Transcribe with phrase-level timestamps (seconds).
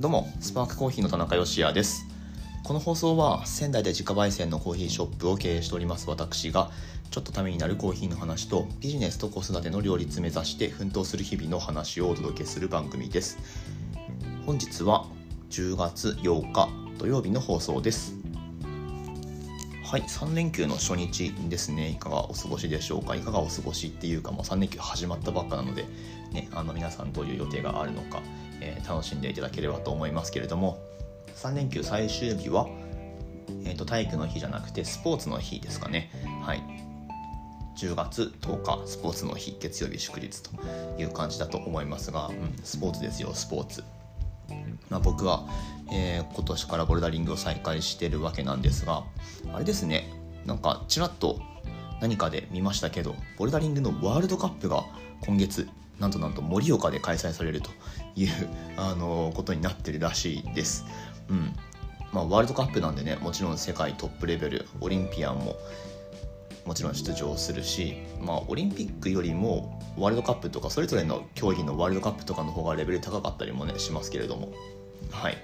[0.00, 2.06] どうもスパークコーヒーの田中芳也です。
[2.64, 6.70] この放送は仙台で自家焙煎のコーヒーショップを経営しております私が
[7.10, 13.36] ちょっとためになるコーヒーの話とビジネスと子育ての両立目指して奮闘する日々の話をお届けする番組です。
[14.46, 15.04] 本日は
[15.50, 18.14] 10月8日土曜日の放送です。
[19.84, 21.90] はい3連休の初日ですね。
[21.90, 23.16] いかがお過ごしでしょうか？
[23.16, 25.84] いかがお過ごしっていうかもう3連休始まったばっかなので、
[26.32, 28.22] ね、あの皆さんどういう予定があるのか。
[28.60, 30.78] えー、楽しんでいただければと思いますけれども
[31.36, 32.68] 3連休最終日は、
[33.64, 36.10] えーと、体育の日じゃなくてスポーツの日ですかね。
[36.42, 36.62] はい。
[37.76, 40.50] 10月10日スポーツの日月曜日祝日と
[40.98, 43.84] いう感じだと思いますが、うん、スポーツですよスポーツ、
[44.90, 45.46] まあ、僕は、
[45.90, 49.04] えー、今年からボルダリングを再開してるわけなんですが
[49.54, 50.12] あれですね。
[50.44, 51.40] なんかちらっと
[52.02, 54.84] 何かで見ましたけどボルダリングのワールドカップが
[55.20, 55.66] 今月
[55.98, 57.70] なんとなんと盛岡で開催されると
[58.16, 58.28] いう
[58.76, 60.84] あのことになってるらしいです。
[61.28, 61.54] うん。
[62.12, 65.56] まあ、ワールドカップなんでねもちろん世界トップレベルオリンピアンも
[66.66, 74.52] もちろん出場するし、まあ、オリンピックよりもワールドカップとかそれぞれの競技のワールドカップとかの方がレベル高かったりもねしますけれども。
[75.10, 75.36] はい。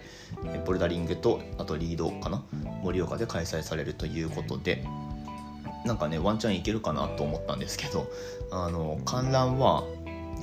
[0.66, 2.42] ボルダリングとあとリードかな？
[2.82, 4.84] 盛岡で開催されるということで。
[5.84, 8.10] なんかねワンチャンいけるかなと思ったんですけど
[8.50, 9.84] あの観覧は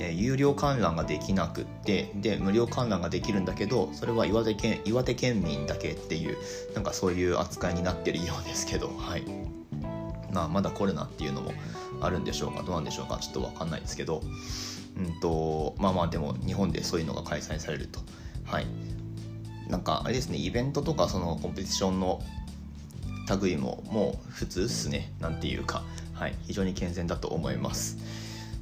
[0.00, 6.36] え有料観覧ができなくってで無料観覧ができるんだけどそれは岩手県岩手県民だけっていう
[6.74, 9.24] なんかそういう扱いになってるようですけどはい。
[10.32, 11.52] まあまだコロナっていうのも
[12.00, 14.20] あるんでしょうかどうなんでしょうかちょっと分かんないですけど。
[14.96, 18.00] うんとまあまあでも日本でそういうのが開催されると。
[18.44, 18.66] はい。
[19.68, 22.22] なんかあれですねイベントとかそのコンペティションの
[23.40, 25.82] 類ももう普通っすねなんていうか。
[26.12, 26.34] はい。
[26.46, 27.98] 非常に健全だと思います。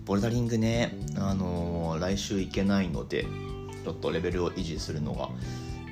[0.05, 3.27] ボルダリングね、あのー、来週行けないので
[3.85, 5.29] ちょっとレベルを維持するのが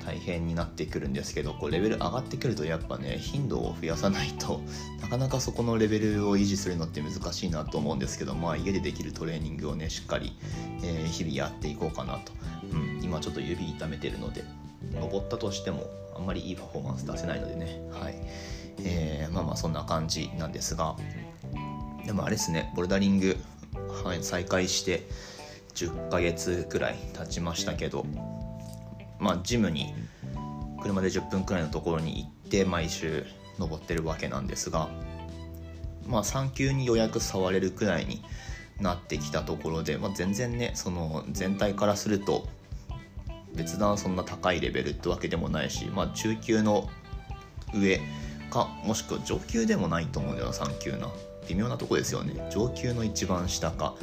[0.05, 4.61] 大変になってくるんですけどこうレベル上がってくるとやっぱね頻度を増やさないと
[5.01, 10.35] なかなかそこのレベルを維持するのって難しいなと思うんですけどまあ家でできるトレーニングをねしっかり、
[10.83, 12.33] えー、日々やっていこうかなと、
[12.71, 14.43] うん、今ちょっと指痛めてるので
[14.93, 15.85] 登ったとしても
[16.15, 17.81] あんまりいいパフォーマンス出せないのでね。
[17.91, 18.15] はい。
[18.83, 20.95] えー、まあまあそんな感じなんですが
[22.05, 23.37] でもあれですねボルダリング
[24.03, 25.07] はい、再開して
[25.75, 28.05] 10ヶ月くらい経ちましたけど
[29.19, 29.93] まあジムに
[30.81, 33.25] 車で10分くらいのところに行って毎週
[33.59, 34.89] 登ってるわけなんですが
[36.07, 38.23] まあ産休に予約触れるくらいに
[38.79, 42.47] なってきたところで、まあ、全然ねその全体からすると
[43.53, 46.89] 別段そんな高いレベルってわけでもないし、まあ、中級の
[47.75, 48.01] 上
[48.49, 51.07] かもしくは上級でもないと思うんだよな3級な
[51.47, 52.47] 微妙なとこですよね。
[52.51, 53.95] 上級の一番下か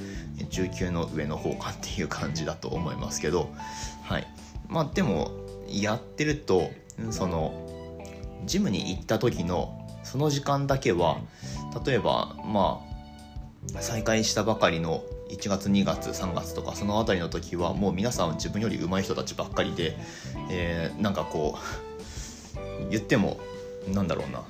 [0.50, 3.50] 中級の上の方かっていう感じだと思いますけど。
[4.02, 4.26] はい。
[4.68, 5.30] まあでも
[5.68, 6.70] やってると
[7.10, 7.68] その
[8.44, 11.18] ジムに行った時のその時間だけは
[11.84, 12.80] 例えばま
[13.74, 19.96] あ再開したばかりの1月2月3月とかその辺りの時はもう皆さん自分より上手い人たちばっかりで、
[20.50, 21.58] えー、なんかこ
[22.86, 23.38] う言っても
[23.92, 24.44] なんだろうな。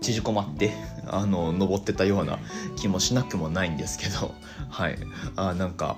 [0.00, 0.72] 縮こまって
[1.06, 2.38] あの登ってたような
[2.76, 4.34] 気もしなくもないんですけど
[4.68, 4.98] はい。
[5.36, 5.96] あなんか、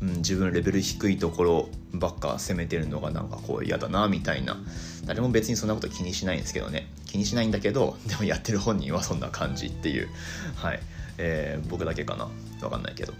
[0.00, 4.56] うん、自分レベル低いところばっか攻めてるのがなんかこう嫌だなみたいな。
[5.04, 6.88] 誰も別にそんなこと気にしないんですけどね。
[7.06, 10.08] 気にしないんだけど でもやってる本人はそんな感じっていう。
[10.56, 10.80] はい、
[11.18, 12.28] えー、僕だけかな。
[12.60, 13.14] 分かんないけど。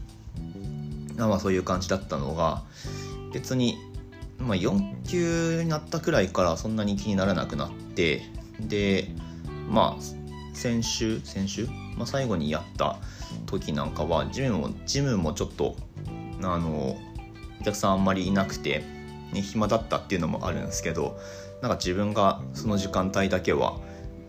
[1.16, 2.62] まあそういう感じだったのが
[3.32, 3.78] 別に
[4.38, 8.22] まあ、4級になったくらいからそんなに気にならなくなって
[8.60, 9.10] で
[9.68, 10.15] まあ
[10.56, 12.96] 先週先週、まあ、最後にやった
[13.44, 15.76] 時なんかはジムもジムもちょっと
[16.42, 16.96] あの
[17.60, 18.82] お客さんあんまりいなくて、
[19.32, 21.20] ね、暇だったっていうのもあるんですけど
[21.60, 23.78] なんか自分がその時間帯だけは、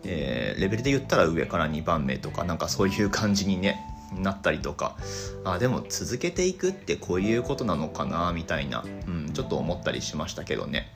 [0.04, 3.80] えー、レベルで言ったら上から2番目とかなんかそういう感じにね
[4.14, 4.96] なったりとか
[5.44, 10.92] あでも続けていくってこういうことなのかなみたいな、うん、ちょっと思ったりしましたけどね。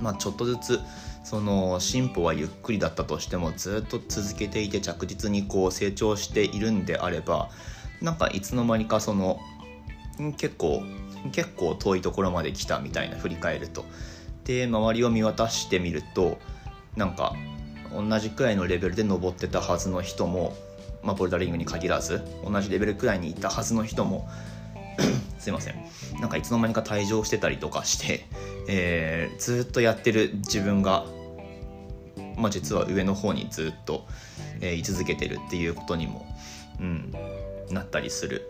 [0.00, 0.80] まあちょっとずつ
[1.28, 7.50] その進歩はゆっくりだったとしてもずっと続けていて着実にこう成長しているんであれば
[8.00, 9.38] なんかいつの間にかその
[10.38, 10.82] 結構
[11.32, 13.84] 結構遠いところまで来たみたいな振り返ると。
[14.44, 16.38] で周りを見渡してみると
[16.96, 17.34] なんか
[17.92, 20.56] 同じくらいのレベルで登ってたはずの人も、
[21.02, 24.26] まあ、ボルダリングに限らず同じレベルくらいにいたはずの人も
[25.38, 25.74] すいません。
[26.22, 28.26] なんかいつの間にか退場してたりとかして、
[28.66, 31.04] えー、ずっとやってる自分が
[32.38, 34.06] まあ、実は上の方にずっと、
[34.60, 36.26] えー、居続けてるっていうことにも、
[36.80, 37.12] うん、
[37.70, 38.48] なったりする。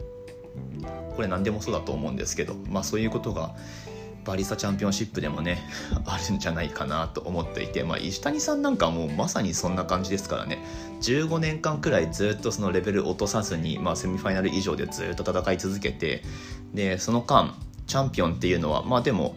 [1.14, 3.55] これ何でもそうだと思うんですけど、まあ、そういうことが
[4.25, 5.58] バリスタチャンピオンシップでもね
[6.05, 10.58] あるんじゃないかなと思っていて、まあ、石谷さんなんかもうまさにそんな感じですからね。
[11.00, 16.23] 15年間くらいずっとそのレベル落とさずに、まあ、セミファイナル以上でずっと戦い続けて
[16.75, 17.55] でその間
[17.87, 19.37] チャンピオンっていうのはまあでも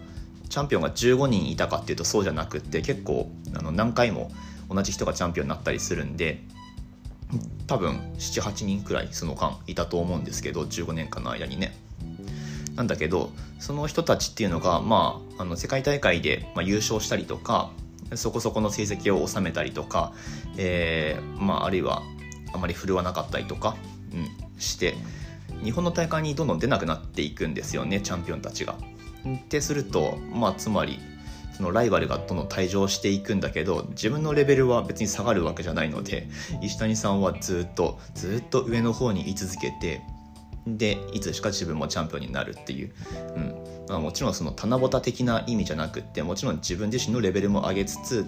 [0.50, 4.31] チャンピオンが15人いたかっていうとそうじゃなくって結構あの何回も
[4.69, 6.42] 同じ人がチャンピオンになったりするんで
[7.68, 11.75] 多分78人くらいその間いたと思うんですけど15年間の間にね。
[12.75, 17.69] なんだけどその人たちっていうのが、まあ、あの世界大会で、まあ、優勝したりとか
[18.15, 20.13] そこそこの成績を収めたりとか、
[20.57, 22.01] えーまあ、あるいは
[22.54, 23.75] あまり振るわなかったりとか、
[24.13, 24.95] うん、して
[25.63, 28.75] 日本の大会にどんどん出なくなっていくんですよねチャンピオンたちが。
[29.27, 31.00] ってすると、まあ、つまり
[31.53, 36.27] そのライバルがどんどん退場していくんだけど自分のレベルは別に下がるわけじゃないので
[36.62, 40.01] 石谷さんはずっとずっと上の方に居続けて
[40.68, 42.94] でいつしか自分もチャンピオンになるっていう、
[43.36, 43.71] うん。
[43.89, 48.25] まあ、もちろんその棚ぼた的な意味じゃなくってもちろん自分自身のレベルも上げつつ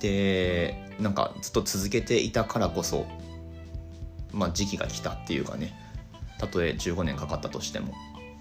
[0.00, 3.06] でなんかずっと続けていたからこそ、
[4.32, 5.74] まあ、時期が来たっていうかね。
[6.38, 7.94] たとえ15年かかったとしても。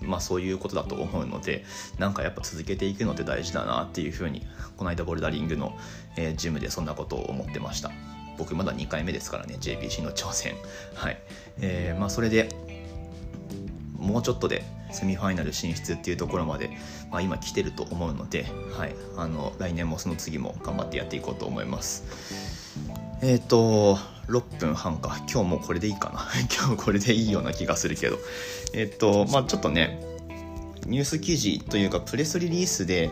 [0.06, 1.64] まあそういうことだと思うので
[1.98, 4.46] なんかやっぱ続けていくのって大事だなっていうふうに
[4.78, 5.78] この間ボルダリングの、
[6.18, 7.92] えー、ジムでそんなことを思ってました。
[8.38, 10.56] 僕まだ2回目ですからね JPC の挑戦。
[10.96, 11.20] はい。
[11.60, 12.50] えー、まあそれで
[13.98, 16.70] もうちょっとでセミファイナル進出っていうところまで、
[17.10, 18.46] まあ、今来てると思うので、
[18.78, 22.04] はい、あの来年もその次も頑張ってやっていこうと思います。
[23.22, 23.98] えっ、ー、と
[24.28, 25.18] 6分半か。
[25.32, 26.28] 今日もこれでいいかな。
[26.56, 28.20] 今日これでいいような気がするけど。
[28.74, 30.00] えっ、とまあちょっとね
[30.88, 33.10] ニュース記事というかプレスリリースで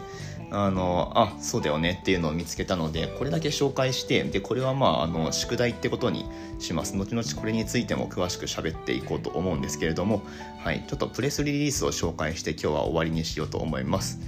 [0.52, 6.25] あのあそうだよねっていうのを見つけたのでこれだけ紹介してでこれはまああの宿題ってことに
[6.60, 6.96] します。
[6.96, 10.24] 後々これについても詳しく喋っていこうと思うんですけれども、
[10.63, 14.19] はい、ちょっとプレスリリースを紹介して今日は終わりにしようと思います。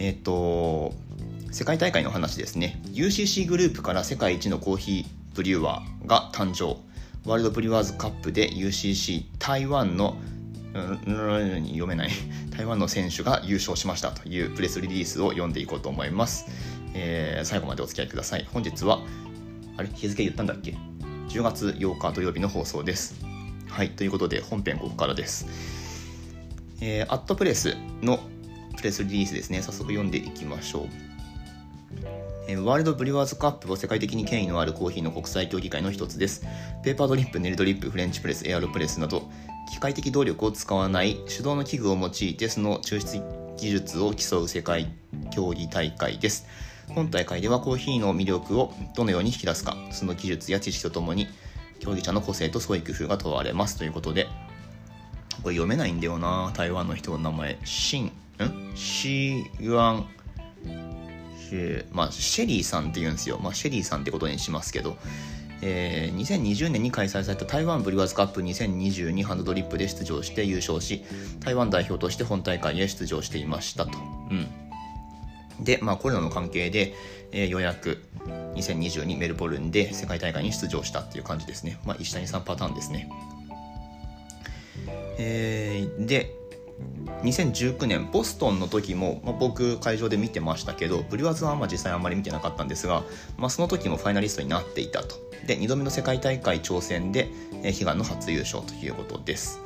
[0.00, 0.92] えっ、と
[1.52, 2.82] 世界大会の話ですね。
[2.86, 6.80] UCC グループから世界一のコーヒーブリュワーが誕生。
[7.28, 10.16] ワールドブリュワーズカップで UCC 台湾の
[10.74, 12.10] 読めない。
[12.56, 16.46] 台湾の選手が優勝しましたというプレスリリースを読んでいこうと思います、
[16.94, 18.46] えー、最後までお付き合いください。
[18.52, 19.00] 本日は
[19.76, 19.88] あれ？
[19.88, 20.76] 日付言ったんだっけ
[21.28, 23.16] ？10月8日土曜日の放送です。
[23.68, 25.46] はいということで本編ここからです。
[26.80, 28.20] えー、アットプレスの
[28.76, 29.62] プレスリリースですね。
[29.62, 31.13] 早速読んでいきましょう。
[32.46, 36.46] ワールドブリュワーズカップは世界的に権威のあるコーヒーの国際競技会の一つです。
[36.82, 39.30] ペーパードリップ、ネルドリップ、フレンチプレス、エアロプレスなど、
[39.72, 43.22] 機械的動力を使わない手動の器具を用いてその抽出
[43.56, 44.92] 技術を競う世界
[45.30, 46.46] 競技大会です。
[46.88, 51.28] 本大会ではコーヒーの魅力をどのように引き出すか、その技術や知識とともに
[51.80, 54.28] 競技者の個性と創意工夫が問われますということで、
[55.42, 57.58] これ読めないんだよな、台湾の人の名前。
[57.64, 58.12] シン、ん？
[58.74, 59.78] シーユ
[61.54, 63.38] アン、まあ、シェリーさんって言うんですよ。
[63.42, 64.96] まあ、シェリーさんってことにしますけど、
[65.62, 71.04] えー、2020年に開催された台湾ブリュワーズカップ2022ハンドドリップで出場して優勝し
[71.40, 73.98] 台湾代表として本大会へ出場していましたと。
[74.30, 74.46] うん
[75.60, 76.94] で、まあ、コロナの関係で、
[77.32, 78.02] えー、ようやく
[78.56, 81.78] 2022メルボルンで世界大会に出場したっていう感じですね。
[81.84, 83.08] まあ、石谷さんパターンですね。
[85.18, 86.32] えー、で、
[87.22, 93.02] 2019年ボストンの時も、まあ、僕会場で見てましたけどブリュワーズはまあ実際あんまり見てなかったんですが、
[93.38, 95.16] まあ、その時もファイナリストになっていたと。
[95.46, 97.28] で2度目の世界大会挑戦で、
[97.62, 99.60] えー、悲願の初優勝ということです、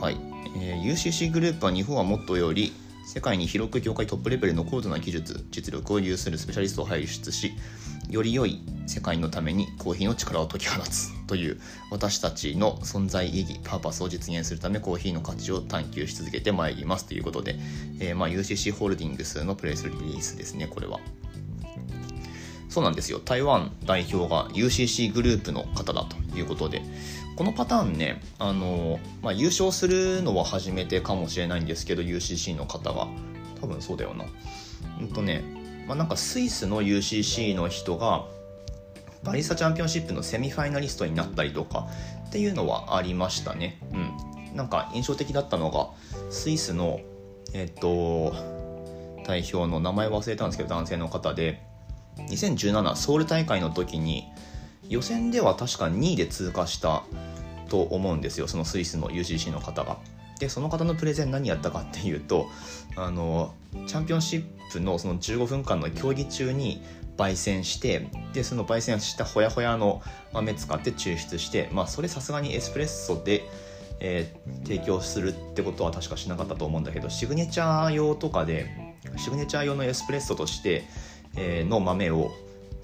[0.00, 0.16] はい。
[0.56, 2.72] えー、UCC グループは日本はもっとより
[3.06, 7.52] 世界に広く業界トップレベルの高度な技術実力を有するスペシャリストを輩出し
[8.10, 17.56] より良い世界のためにコーヒーの力を解き放つという私たちの存在意義パーパスを実現するためコーヒーの価値を探求し続けてまいりますということで、
[18.00, 20.66] えー、まあ UCC ホールディングスのプレスリリースですね。
[20.66, 21.00] これは。
[22.68, 23.20] そうなんですよ。
[23.20, 26.82] 台湾代表が UCC グループの方だということで
[27.36, 33.06] このパターンねあの、まあ、優勝するのは初めてかもしれないんですけど UCC の方が。
[33.60, 34.26] 多分そうだよな。
[35.00, 35.42] うんとね
[35.86, 38.26] まあ、なんかスイスの UCC の人が
[39.22, 41.88] バリスタチャンピオンシップのセミファイナリストになったりとか
[42.28, 43.78] っていうのはありましたね。
[43.92, 44.56] うん。
[44.56, 45.88] なんか印象的だったのが、
[46.30, 47.00] スイスの、
[47.54, 48.34] えっ、と、
[49.26, 51.62] 代表の名前忘れたんですけど、男性の方で、
[52.18, 54.24] 2017ソウル大会の時に、
[54.88, 57.04] 予選では確か2位で通過した
[57.70, 59.96] と思うんですよ、そのスイスの UCC の方が。
[60.38, 62.48] でその方のプレゼン何やったかっていうと
[62.96, 63.54] あの
[63.86, 66.82] チャンピオンシップのその15分間の競技中に
[67.16, 70.02] 焙煎してでその焙煎したほやほやの
[70.32, 73.44] 豆使って抽出して、まあ、それさすがにエスプレッソで、
[74.00, 80.84] えー、提供するってことは確かしなかったと思うんだけどシグネチャー用とかでシグネチャー用のエスプレッソとして、
[81.36, 82.32] えー、の豆を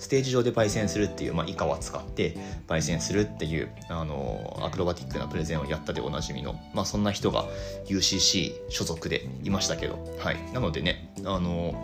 [0.00, 2.34] ステージ上で焙煎するっていう、まあ、イカは使って
[2.66, 7.44] 焙煎するっていうあのアクロバティックなプレゼンをやったでおなじみの、まあ、そんな人が
[7.86, 11.74] UCC 所属でいましたけど、はい、なのでねあの、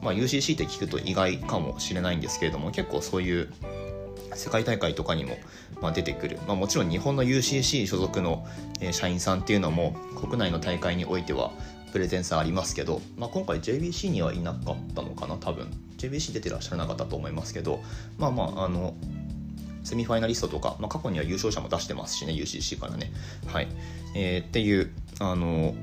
[0.00, 3.52] まあ、UCC って聞くと意外かもしれないんですけれども結構そういう
[4.36, 5.36] 世界大会とかにも、
[5.82, 8.46] まあ、出てくる、まあ、もちろん日本の UCC 所属の、
[8.80, 11.50] え、社員さんっていうのも国内の大会においては
[11.92, 15.70] プレゼンスありますけど、まあ、今回 JBC にはいなかったのかな多分。
[16.00, 17.82] JBC 出てらっしゃらなかったと思いますけど
[18.16, 18.94] まあまああの
[19.84, 23.12] セミファイナリストとか、まあ、過去には優勝者も出してますしね UCC からね。
[23.46, 23.68] はい、
[24.14, 25.74] えー、っていうあの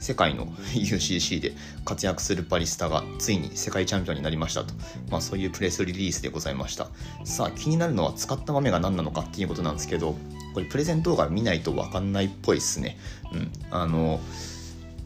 [0.00, 1.52] 世界の UCC で
[1.84, 4.74] 活躍するバリスタがついに世界チャンピオンになりましたと、
[5.10, 6.88] まあ、そういうプレスリリースでございました。
[7.24, 10.16] さあ気になるのは使った豆が何なのかっていうことなんですけど
[10.54, 12.96] これプレゼン動画見ないと分かんないっぽいっすね。
[13.32, 13.52] うん。
[13.70, 14.20] あの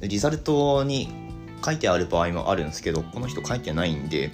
[0.01, 1.09] リザルトに
[1.65, 4.31] 書いてある場合もあるんですけどこの人書いてないんで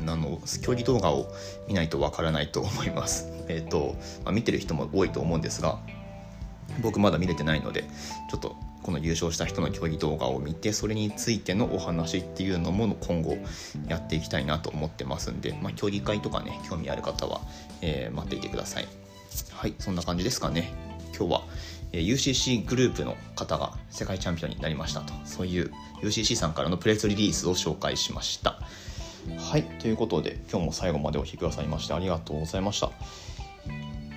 [0.00, 1.32] あの競技動画を
[1.66, 3.26] 見ないとわからないと思います。
[3.48, 5.78] えっ、ー、と、まあ、見てる人も多いと思うんですが
[6.82, 7.84] 僕まだ見れてないので
[8.30, 13.38] ちょっとこの優勝した人の競技動画を見てそれについてのお話っていうのも今後
[13.88, 17.40] やっていきたいなと思ってますんで、まあ、競技会とかね興味ある方は、
[17.80, 18.88] えー、待っていてください。
[19.52, 20.70] はいそんな感じですかね。
[21.16, 21.42] 今日は
[21.92, 25.12] UCC グループの方が世界チャンピオンになりましたと。
[25.24, 28.60] そういう UCC さんからのプレスリリースを紹介しました。
[29.38, 29.64] はい。
[29.80, 32.90] ということで今日も最後までお聴きくださいましてありがとうございました。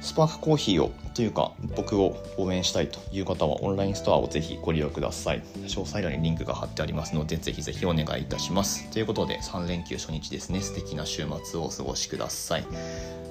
[0.01, 5.43] スパークコーヒーをというか僕を応援したいという方はオンラインストアをぜひご利用ください。
[5.67, 8.89] 詳細欄にリンクが貼ってありますのでぜひぜひお願いいたします。
[8.91, 10.61] ということで3連休初日ですね。
[10.61, 12.65] 素敵な週末をお過ごしください。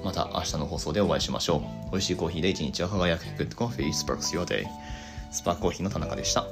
[0.05, 1.91] また明日の放送でお会いしましょう。
[1.91, 4.67] 美味しいコーヒーで一日を輝く Good Coffee Sparks Your Day
[5.31, 6.47] スパークコーヒーの田中でした。